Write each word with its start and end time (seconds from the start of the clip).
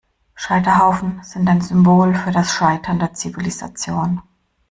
Scheiterhaufen 0.33 1.19
sind 1.21 1.47
ein 1.47 1.61
Symbol 1.61 2.15
für 2.15 2.31
das 2.31 2.51
Scheitern 2.51 2.97
der 2.97 3.13
Zivilisation. 3.13 4.23